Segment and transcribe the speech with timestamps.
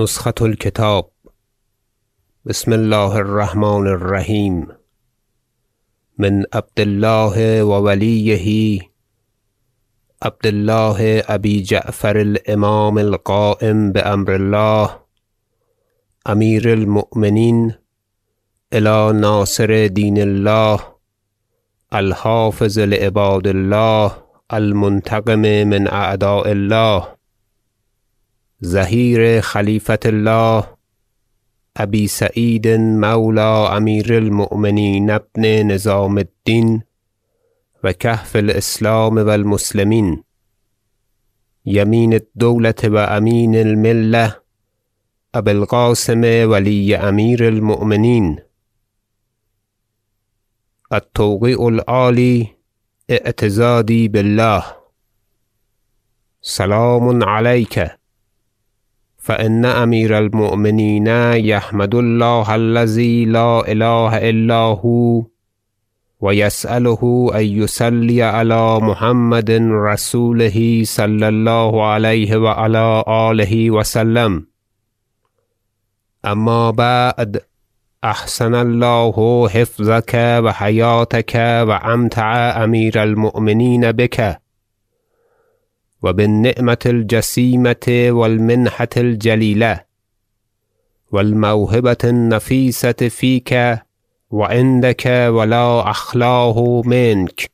[0.00, 1.04] نسخة الكتاب
[2.44, 4.66] بسم الله الرحمن الرحيم
[6.18, 8.80] من عبد الله ووليه
[10.22, 15.00] عبد الله أبي جعفر الإمام القائم بأمر الله.
[16.28, 17.74] أمير المؤمنين
[18.72, 20.78] إلى ناصر دين الله.
[21.94, 24.22] الحافظ لعباد الله
[24.52, 27.19] المنتقم من أعداء الله.
[28.64, 30.64] ظهیر خلیفة الله
[31.76, 36.82] ابی سعید مولی امیر المؤمنین ابن نظام الدین
[37.84, 40.24] و کهف الاسلام و المسلمین
[41.64, 44.40] یمین الدولة و امین الملة
[45.34, 48.40] ابی القاسم ولی امیر المؤمنین.
[50.90, 52.50] التوقیع العالی
[53.08, 54.62] اعتضادی بالله.
[56.42, 57.78] سلام علیک.
[59.20, 61.06] فإن أمير المؤمنين
[61.52, 65.22] يحمد الله الذي لا إله إلا هو
[66.20, 74.46] ويسأله أن يصلي على محمد رسوله صلى الله عليه وعلى آله وسلم.
[76.24, 77.40] أما بعد
[78.04, 81.34] أحسن الله حفظك وحياتك
[81.68, 84.40] وأمتع أمير المؤمنين بك.
[86.02, 89.80] و بالنعمة الجسيمة و المنحة الجليلة
[91.12, 93.52] و الموهبة النفيسة فيك
[94.30, 97.50] و عندك ولا أخلاه منك.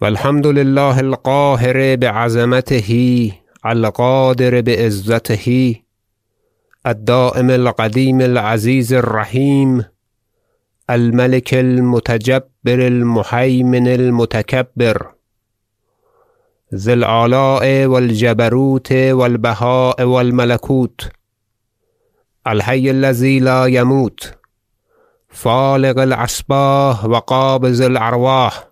[0.00, 3.32] و الحمد لله القاهر بعظمته
[3.66, 5.76] القادر بعزته
[6.86, 9.84] الدایم القدیم العزیز الرحیم
[10.90, 15.12] الملك المتجبر المهيمن المتکبر
[16.74, 21.10] ذي الآلاء و الجبروت و البهاء و الملکوت
[22.46, 24.34] الحی الذی لا یموت
[25.28, 28.64] فالق الأصباح و قابض الأرواح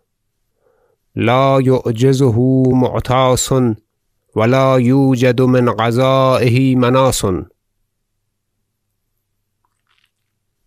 [1.16, 3.52] لا یعجزه معتاص
[4.36, 7.24] و لا یوجد من قضایه مناص.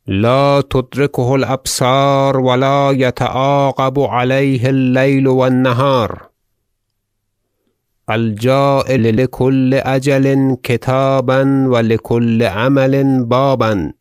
[0.07, 5.27] لا تدرکه الأبصار و لا یتعاقب علیه اللیل
[8.09, 13.93] الجاعل لکل أجل کتابا و لکل عمل بابا.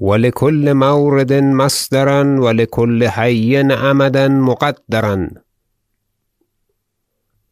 [0.00, 5.28] و لکل مورد مصدرا و لکل حی امدا مقدرا.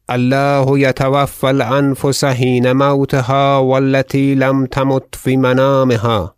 [0.09, 6.36] الله یتوفی الأنفس حین موتها و التی لم تمت في منامها.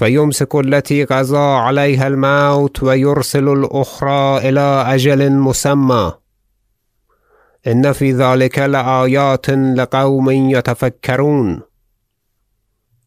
[0.00, 6.10] فیمسک التی قضی علیها الموت و یرسل الأخری إلی أجل مسمی
[7.66, 11.62] إن في ذلك لآیات لقوم یتفکرون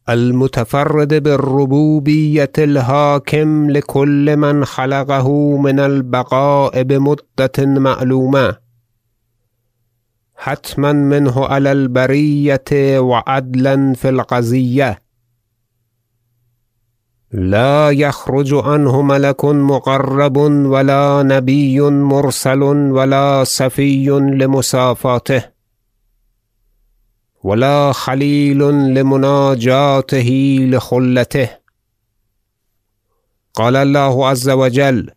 [0.08, 8.56] المتفرد بالربوبیة الحاکم لكل من خلقه من البقاء بمدة معلومة
[10.34, 15.03] حتما منه علی البریة و عدلا فی القضیة
[17.36, 25.52] لا یخرج عنه ملک مقرب و لا نبی مرسل و لا صفی لمصافاته
[27.44, 30.28] و لا خلیل لمناجاته
[30.70, 31.50] لخلته.
[33.54, 35.10] قال الله عز و جل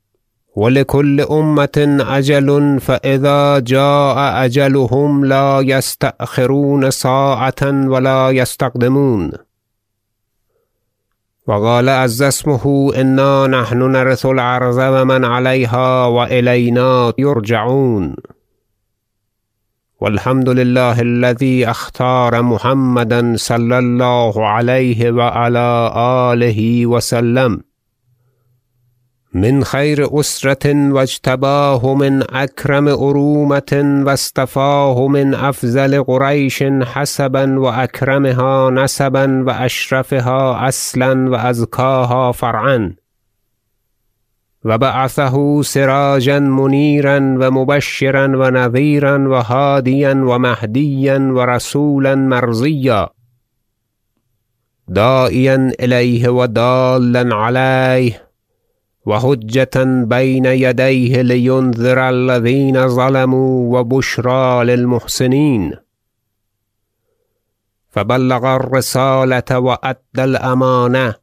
[0.55, 9.46] و لکل أمة أجل فإذا جاء أجلهم لا يستأخرون ساعة و لا يستقدمون.
[11.47, 18.15] و قال عز اسمه إنا نحن نرث الأرض و من علیها و إلینا یرجعون
[20.01, 27.63] و الحمد لله الذي أختار محمدا صلی الله علیه و علی آله و سلم
[29.37, 37.65] من خیر أسرة و اجتباه من اکرم ارومة و اصطفاه من افضل قریش حسبا و
[37.65, 42.93] اکرمها نسبا و اشرفها اصلا و ازکاها فرعا.
[44.65, 53.11] و بعثه سراجا منیرا و مبشرا و نذیرا و هادیا و مهدیا و رسولا مرضیا.
[54.95, 58.26] داعیا إلیه و دالا علیه.
[59.07, 65.73] و حجة بین یدیه لینذر الذین ظلموا و بشری للمحسنین
[67.89, 71.15] فبلغ الرسالة و أدى الأمانة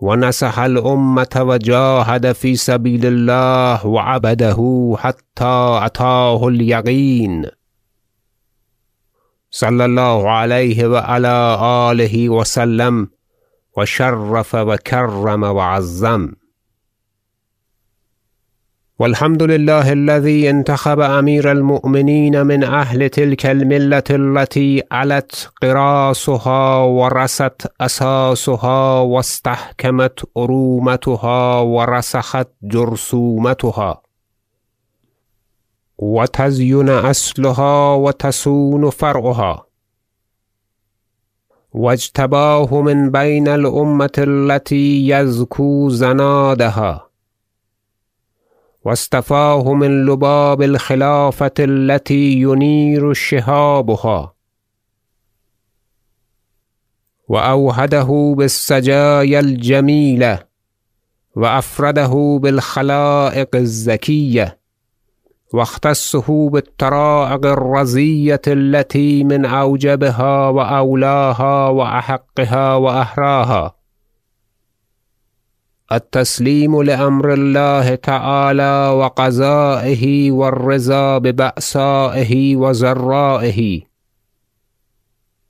[0.00, 7.46] و نصح الأمة و جاهد في سبیل الله و عبده حتی أتاه اليقین
[9.50, 11.58] صلى الله عليه وعلى
[11.90, 13.08] آله وسلم
[13.76, 16.45] وشرف وكرم وعظم.
[18.98, 29.00] والحمد لله الذي انتخب أمير المؤمنين من أهل تلك الملة التي علت قراصها ورست أساسها
[29.00, 34.02] واستحكمت أرومتها ورسخت جرثومتها.
[35.98, 39.66] وتزين أصلها وتسون فرعها.
[41.72, 47.05] واجتباه من بين الأمة التي يزكو زنادها.
[48.86, 54.34] واستفاه من لباب الخلافة التي ينير شهابها.
[57.28, 60.38] وأوهده بالسجايا الجميلة
[61.36, 64.58] وأفرده بالخلائق الزكية
[65.54, 73.75] واختصه بالطرائق الرزية التي من أوجبها وأولاها وأحقها وأهراها.
[75.92, 83.80] التسليم لأمر الله تعالى وقضائه والرضا ببأسائه وزرائه.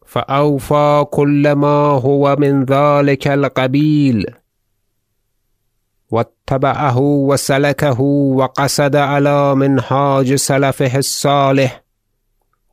[0.06, 4.26] فأوفى كل ما هو من ذلك القبيل.
[6.10, 11.82] واتبعه وسلكه وقصد على منهاج سلفه الصالح.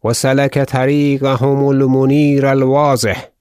[0.03, 3.32] وسلك طريقهم المنير الواضح.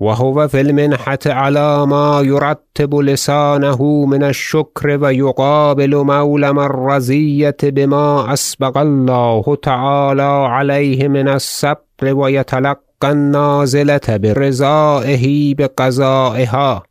[0.00, 9.56] وهو في المنحة على ما يرتب لسانه من الشكر ويقابل مولم الرزية بما أسبق الله
[9.62, 16.82] تعالى عليه من الصبر ويتلقى النازلة برزائه بقضائها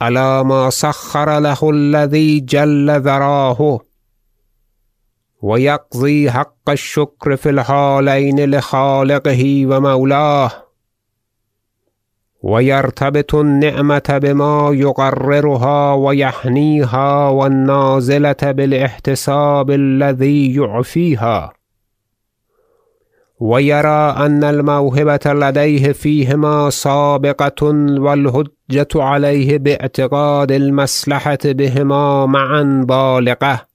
[0.00, 3.80] على ما سخر له الذي جل ذراه؟
[5.42, 10.63] ويقضي حق الشكر في الحالين لخالقه ومولاه.
[12.44, 21.52] ويرتبط النعمة بما يقررها ويحنيها والنازلة بالاحتساب الذي يعفيها.
[23.40, 27.66] ويرى أن الموهبة لديه فيهما سابقة
[27.98, 33.73] والهجة عليه باعتقاد المصلحة بهما معا بالغة.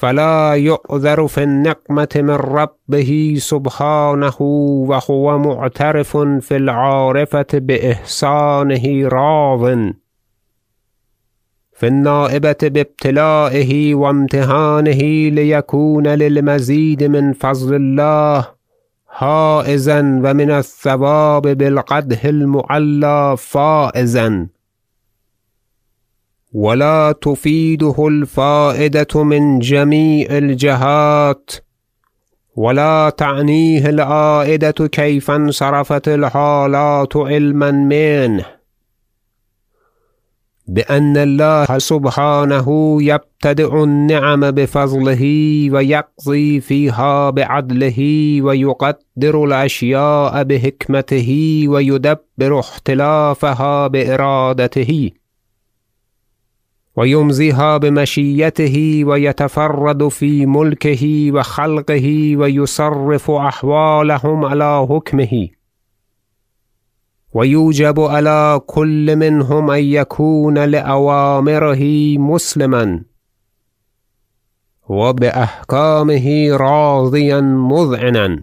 [0.00, 4.36] فلا يؤذر في النقمة من ربه سبحانه
[4.88, 9.92] وهو معترف في العارفة بإحسانه راضٍ.
[11.72, 18.48] في النائبة بابتلائه وامتهانه ليكون للمزيد من فضل الله
[19.18, 24.46] هائزا ومن الثواب بالقده المعلى فائزا.
[26.52, 31.50] ولا تفيده الفائدة من جميع الجهات
[32.56, 38.44] ولا تعنيه العائدة كيف انصرفت الحالات علما منه
[40.66, 45.22] بأن الله سبحانه يبتدئ النعم بفضله
[45.72, 47.98] ويقضي فيها بعدله
[48.42, 55.10] ويقدر الأشياء بحكمته ويدبر اختلافها بإرادته
[56.96, 65.48] ويمزيها بمشيته ويتفرد في ملكه وخلقه ويصرف أحوالهم على حكمه.
[67.34, 73.02] ويوجب على كل منهم أن يكون لأوامره مسلما.
[74.88, 78.42] وبأحكامه راضيا مذعنا.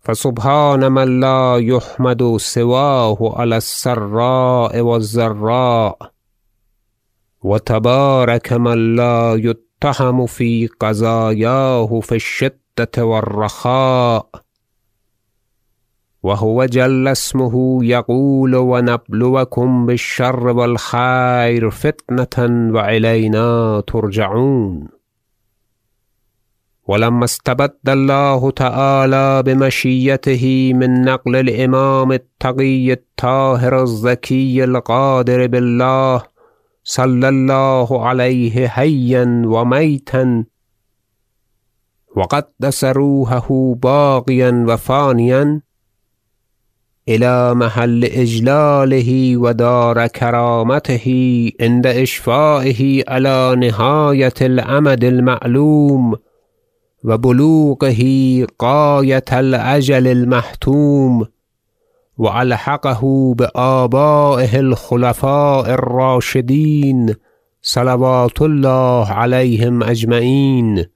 [0.00, 6.19] فسبحان من لا يحمد سواه على السراء والزراء.
[7.42, 14.26] وتبارك من لا يتهم في قضاياه في الشدة والرخاء.
[16.22, 24.88] وهو جل اسمه يقول ونبلوكم بالشر والخير فتنة وإلينا ترجعون.
[26.88, 36.22] ولما استبد الله تعالى بمشيته من نقل الإمام التقي الطاهر الزكي القادر بالله
[36.90, 40.44] صلى الله عليه حيا وميتا
[42.16, 45.60] وقدس روحه باقيا وفانيا
[47.08, 51.06] إلى محل إجلاله ودار كرامته
[51.60, 56.16] عند إشفائه على نهاية الأمد المعلوم
[57.04, 58.02] وبلوغه
[58.62, 61.26] غاية الأجل المحتوم
[62.20, 67.14] وألحقه بآبائه الخلفاء الراشدين
[67.62, 70.86] صلوات الله عليهم أجمعين.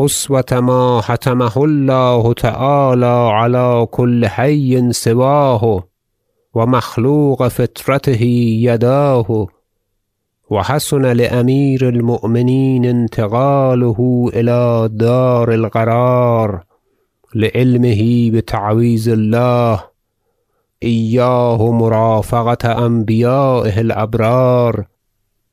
[0.00, 5.84] أسوة ما حتمه الله تعالى على كل حي سواه
[6.54, 8.22] ومخلوق فطرته
[8.62, 9.46] يداه
[10.50, 16.67] وحسن لأمير المؤمنين انتقاله إلى دار القرار.
[17.34, 19.84] لعلمه بتعويذ الله.
[20.82, 24.86] إياه مرافقة أنبيائه الأبرار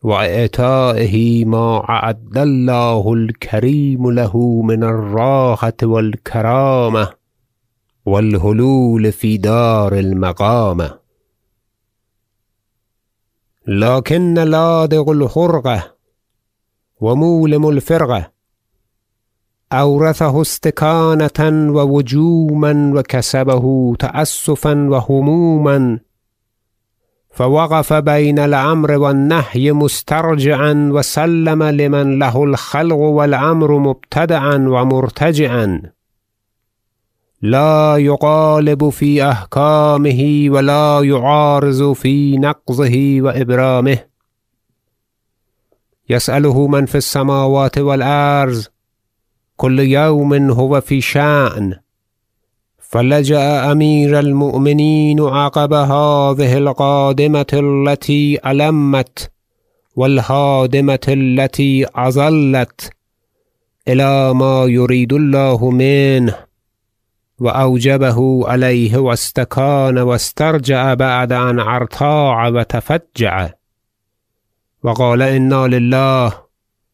[0.03, 7.10] وإعطائه ما أعد الله الكريم له من الراحة والكرامة
[8.05, 11.00] والهلول في دار المقامة.
[13.67, 15.96] لكن لادغ الحرقة
[17.01, 18.35] ومولم الفرقة
[19.74, 26.00] أورثه استكانة ووجوما وكسبه تأسفا وهموما
[27.32, 35.82] فوقف بين الأمر والنهي مسترجعا وسلم لمن له الخلق والأمر مبتدعا ومرتجعا.
[37.42, 43.98] لا يقالب في أحكامه ولا يعارض في نقضه وإبرامه.
[46.10, 48.64] يسأله من في السماوات والأرض
[49.58, 51.76] كل يوم هو في شأن.
[52.80, 59.32] فلجأ أمير المؤمنين عقب هذه القادمة التي ألمت
[59.96, 62.90] والهادمة التي أظلت
[63.88, 66.36] إلى ما يريد الله منه.
[67.40, 73.50] وأوجبه عليه واستكان واسترجع بعد أن أرتاع وتفجع.
[74.84, 76.34] وقال إنا لله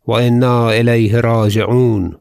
[0.08, 2.21] وإنا إليه راجعون.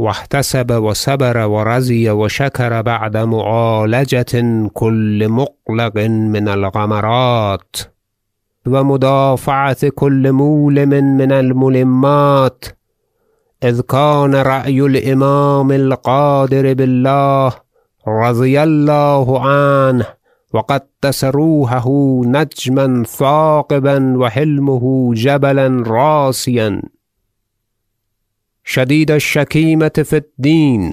[0.00, 4.32] واحتسب وصبر ورزي وشكر بعد معالجة
[4.72, 7.76] كل مقلق من الغمرات
[8.66, 12.64] ومدافعة كل مولم من الملمات
[13.64, 17.52] إذ كان رأي الإمام القادر بالله
[18.08, 20.06] رضي الله عنه
[20.54, 21.88] وقدس روحه
[22.24, 26.82] نجما ثاقبا وحلمه جبلا راسيا.
[28.72, 30.92] شديد الشكيمة في الدين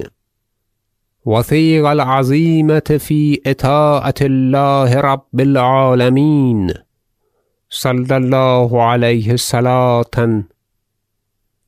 [1.26, 6.74] وثيق العزيمة في إطاعة الله رب العالمين
[7.70, 10.44] صلى الله عليه صلاة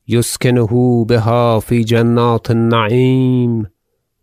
[0.08, 3.66] يسكنه بها في جنات النعيم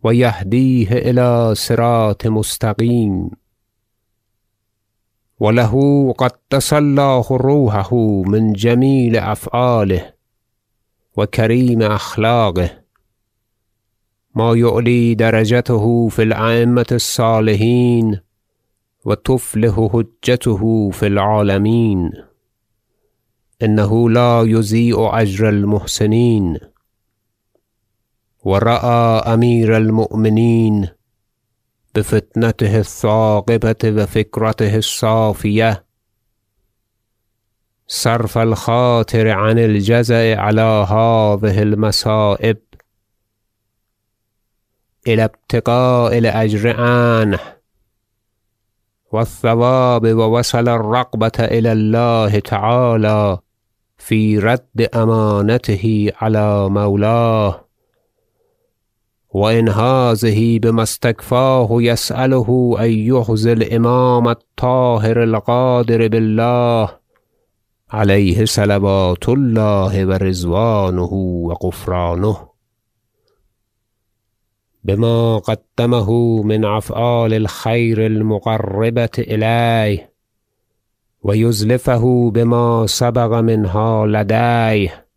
[0.03, 3.29] ويهديه إلى صراط مستقيم.
[5.39, 10.16] وله قدس الله روحه من جميل أفعاله
[11.17, 12.69] وكريم أخلاقه.
[14.35, 18.19] ما يعلي درجته في الأئمة الصالحين
[19.05, 22.11] وتفله حجته في العالمين.
[23.63, 26.57] إنه لا يضيء أجر المحسنين.
[28.43, 30.87] ورأى أمير المؤمنين
[31.95, 35.86] بفتنته الثاقبة وفكرته الصافية.
[37.87, 42.57] صرف الخاطر عن الجزع على هذه المصائب.
[45.07, 47.39] إلى ابتقاء الأجر عنه.
[49.11, 53.37] والثواب ووصل الرقبة إلى الله تعالى
[53.97, 57.65] في رد أمانته على مولاه.
[59.29, 67.06] وإنهازه بما استكفاه يسأله أن يحزي الإمام الطاهر القادر بالله.
[67.89, 71.13] عليه صلوات الله ورضوانه
[71.47, 72.49] وغفرانه
[74.83, 80.13] بما قدمه من أفعال الخير المقربة إليه
[81.23, 85.07] ويزلفه بما سبق منها لديه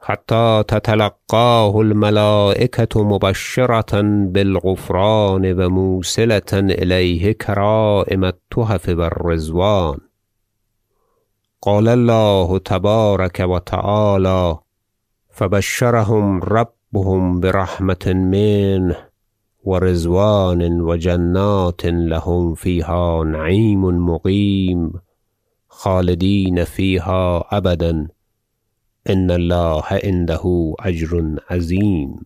[0.00, 9.98] حتى تتلقاه الملائكة مبشرة بالغفران وموصلة إليه كرائم التحف والرضوان.
[11.66, 14.58] قال الله تبارك وتعالى
[15.30, 18.96] فبشرهم ربهم برحمة منه
[19.64, 24.92] ورضوان وجنات لهم فيها نعيم مقيم
[25.68, 28.08] خالدين فيها أبدا.
[29.10, 32.16] إن الله عنده أجر عظيم.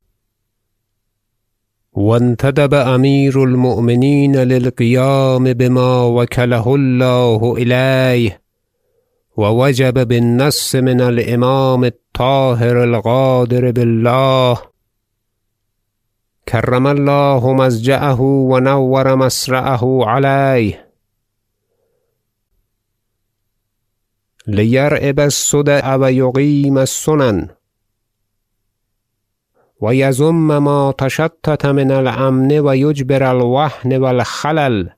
[1.93, 8.48] وانتدب أمير المؤمنين للقيام بما وكله الله إليه
[9.39, 14.63] ووجب بالنص من الإمام الطاهر القادر بالله.
[16.49, 20.93] كرم الله مزجأه ونور مسرعه عليه.
[24.47, 27.49] ليرئب الصدع ويقيم السنن.
[29.81, 34.98] ويزم ما تشتت من الأمن ويجبر الوهن والخلل.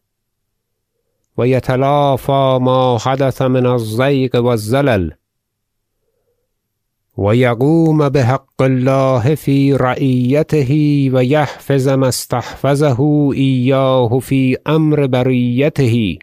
[1.36, 5.12] ويتلافى ما حدث من الزيغ والزلل.
[7.16, 10.70] ويقوم بحق الله في رعيته
[11.14, 16.18] ويحفظ ما استحفظه إياه في أمر بريته.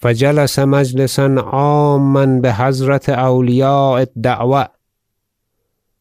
[0.00, 4.68] فجلس مجلسا عاما بحضرة أولياء الدعوة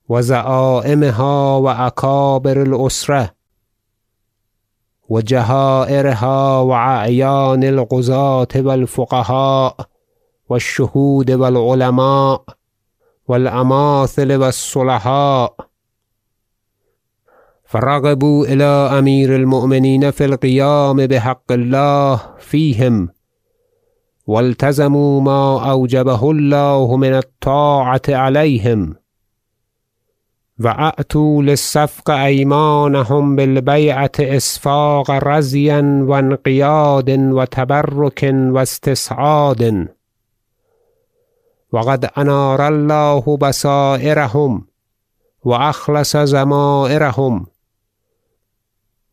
[0.09, 3.36] وزعائمها وأكابر الأسرة
[5.09, 9.75] وجهائرها وأعيان القضاة والفقهاء
[10.49, 12.43] والشهود والعلماء
[13.27, 15.53] والأماثل والصلحاء.
[17.65, 18.63] فرغبوا إلى
[18.99, 23.09] أمير المؤمنين في القيام بحق الله فيهم
[24.27, 28.95] والتزموا ما أوجبه الله من الطاعة عليهم.
[30.59, 39.87] وأتوا للصفق أيمانهم بالبيعة إسفاق رزيا وانقياد وتبرك واستسعاد.
[41.71, 44.67] وقد أنار الله بصائرهم
[45.43, 47.45] وأخلص زمائرهم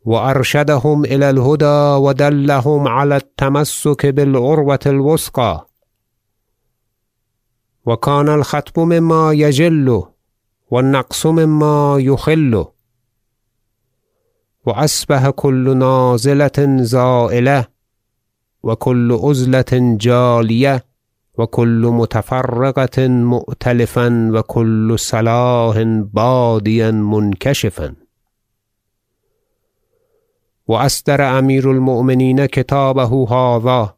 [0.05, 5.69] وأرشدهم إلى الهدى ودلهم على التمسك بالعروة الوثقى.
[7.87, 10.13] وكان الختم مما يجل
[10.75, 12.64] والنقص مما يخل.
[14.66, 17.66] وأصبح كل نازلة زائلة
[18.62, 20.85] وكل أزلة جالية
[21.38, 25.79] وكل متفرقة مؤتلفا وكل صلاح
[26.14, 27.94] باديا منكشفا.
[30.66, 33.96] وأصدر أمير المؤمنين كتابه هذا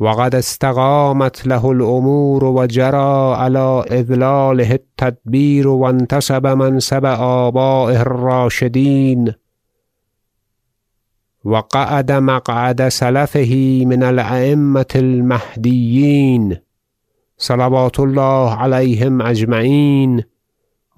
[0.00, 9.32] وقد استقامت له الأمور وجرى على إذلاله التدبير وانتسب منسب آبائه الراشدين.
[11.44, 16.56] وقعد مقعد سلفه من الأئمة المهديين.
[17.38, 20.22] صلوات الله عليهم أجمعين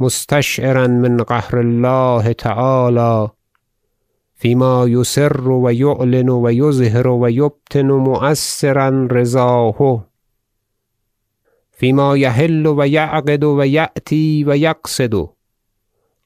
[0.00, 3.28] مستشعرا من قهر الله تعالى.
[4.36, 10.04] فيما يسر ويعلن ويظهر ويبطن مؤثرا رضاه.
[11.72, 15.28] فيما يحل ويعقد ويأتي ويقصد.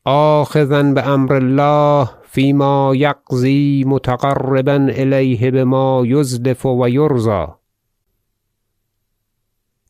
[0.06, 7.52] آخذا بأمر الله فيما يقضي متقربا إليه بما يزلف ويرضى.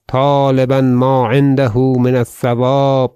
[0.09, 3.11] طالبا ما عنده من الثواب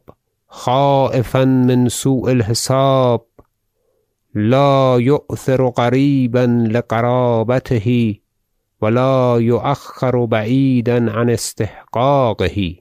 [0.49, 3.34] خائفا من سوء الحساب.
[4.35, 8.15] لا يؤثر قريبا لقرابته
[8.81, 12.75] ولا يؤخر بعيدا عن استحقاقه.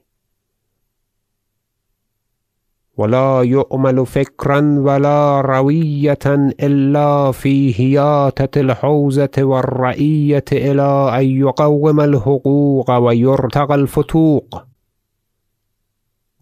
[2.96, 6.26] ولا يؤمل فكرا ولا روية
[6.62, 14.62] إلا في هياتة الحوزة والرعية إلى أن يقوم الحقوق ويرتقى الفتوق.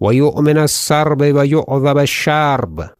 [0.01, 2.90] ويؤمن السرب ويعذب الشرب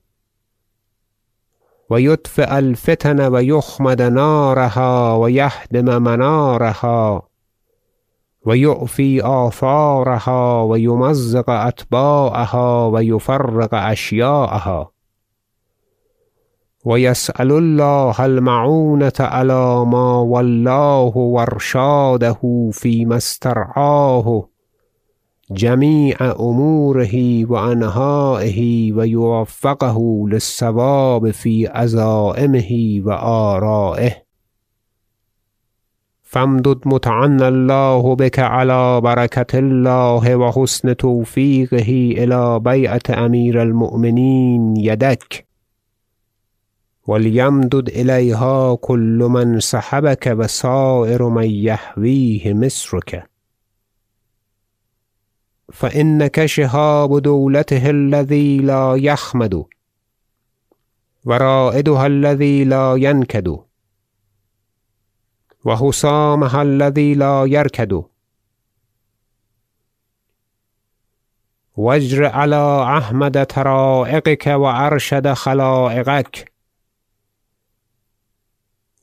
[1.90, 7.23] ويطفئ الفتن ويخمد نارها ويهدم منارها
[8.47, 14.90] ويؤفي آثارها ويمزق أتباعها ويفرق أشياءها
[16.85, 24.49] ويسأل الله المعونة على ما ولاه وارشاده فيما استرعاه
[25.54, 34.22] جمیع اموره و انهائه و یوفقه للصواب فی عزائمه و آرائه.
[36.22, 45.44] فامدد متعن الله بك على بركة الله وحسن توفيقه إلى الى أمير امیر المؤمنین یدک.
[47.06, 53.32] وليمدد إليها كل من سحبك وسائر من يحويه مصرك
[55.72, 59.64] فإنك شهاب دولته الذي لا يخمد
[61.24, 63.56] ورائدها الذي لا ينكد
[65.64, 68.02] وحسامها الذي لا يركد
[71.76, 76.51] واجر على أحمد ترائقك وأرشد خلائقك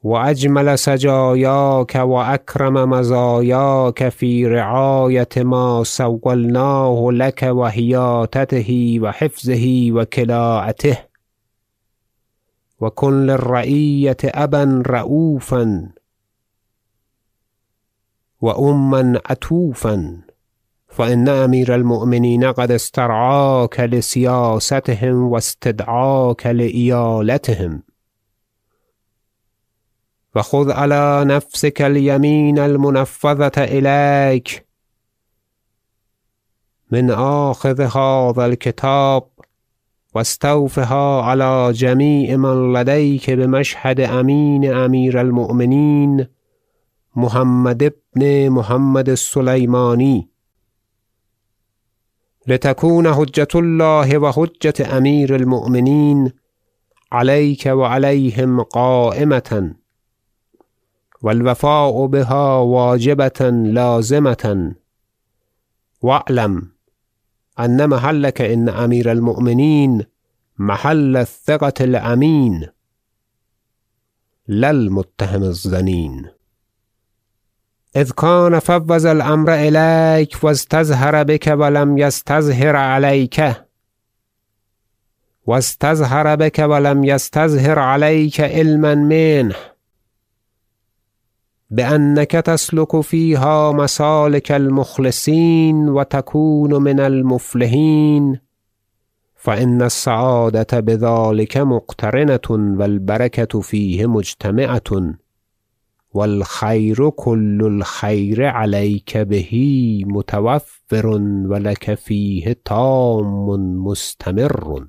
[0.04, 10.98] وأجمل سجاياك وأكرم مزاياك في رعاية ما سولناه لك وهياتته وحفظه وكلاءته.
[12.80, 15.90] وكن للرعية أبا رؤوفا
[18.42, 20.22] وأما عتوفا
[20.88, 26.48] فإن أمير المؤمنين قد استرعاك لسياستهم واستدعاك
[30.36, 34.64] و خود علا نفسک الیمین المنفذت الیک
[36.92, 39.30] من آخذ هذا الكتاب
[40.16, 46.28] و استوفها على جميع من لديك به مشهد امین امیر المؤمنین
[47.16, 50.30] محمد ابن محمد السلیمانی
[52.48, 56.32] لتكون حجة الله و حجة امیر المؤمنین
[57.12, 59.79] علیک و علیهم قائمتن
[61.22, 64.74] والوفاء بها واجبة لازمة.
[66.02, 66.72] واعلم
[67.60, 70.06] أن محلك إن أمير المؤمنين
[70.58, 72.68] محل الثقة الأمين.
[74.48, 76.30] لا المتهم الظنين
[77.96, 83.42] إذ كان فوز الأمر إليك واستظهر بك ولم يستظهر عليك.
[85.46, 89.56] واستظهر بك ولم يستظهر عليك علما منه.
[91.72, 98.40] بأنك تسلك فيها مسالك المخلصين وتكون من المفلحين.
[99.36, 105.14] فإن السعادة بذلك مقترنة والبركة فيه مجتمعة
[106.14, 109.54] والخير كل الخير عليك به
[110.06, 111.08] متوفر
[111.46, 113.50] ولك فيه تام
[113.86, 114.88] مستمر.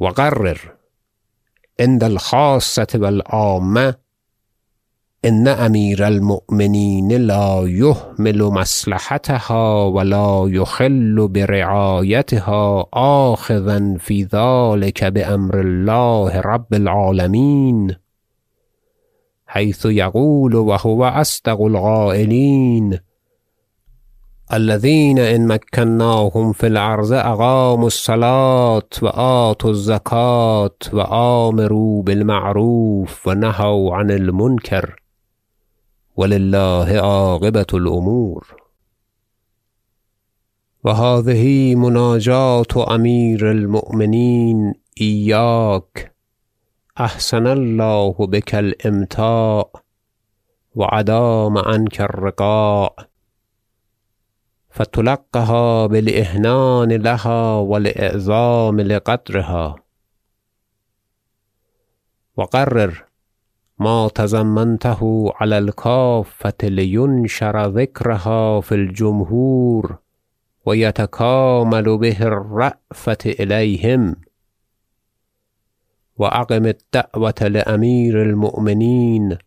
[0.00, 0.76] وقرر
[1.80, 4.05] عند الخاصة والعامة
[5.26, 16.74] إن أمير المؤمنين لا يهمل مصلحتها ولا يخل برعايتها آخذا في ذلك بأمر الله رب
[16.74, 17.96] العالمين
[19.46, 22.98] حيث يقول وهو أصدق القائلين
[24.52, 35.05] الذين إن مكناهم في الأرض أقاموا الصلاة وآتوا الزكاة وآمروا بالمعروف ونهوا عن المنكر.
[36.16, 38.56] ولله عاقبة الأمور.
[40.84, 46.16] وهذه مناجاة أمير المؤمنين إياك.
[47.00, 49.70] أحسن الله بك الإمتاع
[50.74, 52.94] وعدام عنك الرقاء.
[54.70, 59.76] فتلقها بالإهنان لها والإعظام لقدرها.
[62.36, 63.05] وقرر
[63.78, 69.98] ما تزمنته على الكافة لينشر ذكرها في الجمهور
[70.66, 74.16] ويتكامل به الرأفة إليهم.
[76.18, 79.38] وأقم الدعوة لأمير المؤمنين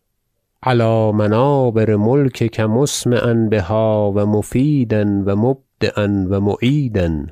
[0.62, 7.26] على منابر ملكك مسمعا بها ومفيدا ومبدئا ومعيدا.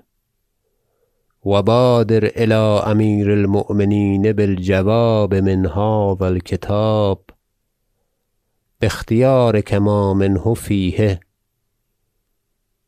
[1.49, 2.55] وبادر إلى
[2.91, 7.19] أمير المؤمنين بالجواب من هذا الكتاب.
[8.81, 11.21] باختيارك ما منه فيه.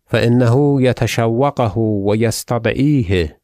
[0.07, 3.41] فإنه يتشوقه ويستدعيه.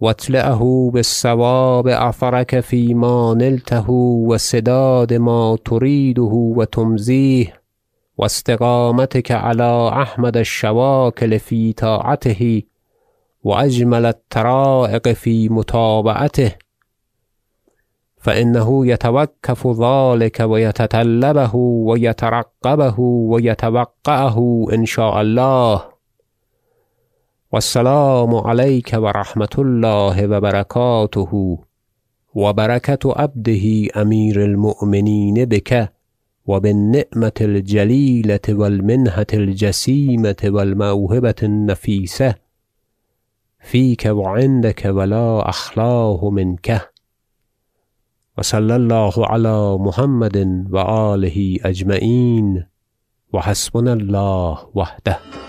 [0.00, 7.62] واتلأه بالصواب أثرك فيما نلته وسداد ما تريده وتمزيه.
[8.18, 12.62] واستقامتك على أحمد الشواكل في طاعته
[13.44, 16.52] وأجمل الطرائق في متابعته
[18.16, 25.84] فإنه يتوكف ذلك ويتطلبه ويترقبه ويتوقعه إن شاء الله.
[27.52, 31.58] والسلام عليك ورحمة الله وبركاته
[32.34, 35.97] وبركة عبده أمير المؤمنين بك.
[36.48, 42.34] وبالنعمة الجليلة والمنحة الجسيمة والموهبة النفيسة
[43.60, 46.92] فيك وعندك ولا أخلاه منك.
[48.38, 52.66] وصلى الله على محمد وآله أجمعين
[53.32, 55.47] وحسبنا الله وحده.